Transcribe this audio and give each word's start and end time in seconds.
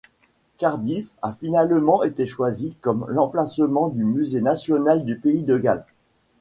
Cardiff 0.57 1.09
a 1.21 1.31
finalement 1.33 2.01
été 2.01 2.25
choisi 2.25 2.75
comme 2.81 3.05
l'emplacement 3.07 3.87
du 3.89 4.03
Musée 4.03 4.41
national 4.41 5.05
du 5.05 5.19
pays 5.19 5.43
de 5.43 5.59
Galles. 5.59 5.85